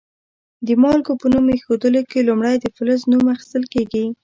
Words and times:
د 0.65 0.67
مالګو 0.81 1.13
په 1.21 1.27
نوم 1.33 1.45
ایښودلو 1.51 2.01
کې 2.09 2.27
لومړی 2.27 2.55
د 2.59 2.65
فلز 2.75 3.01
نوم 3.11 3.25
اخیستل 3.35 3.63
کیږي. 3.73 4.05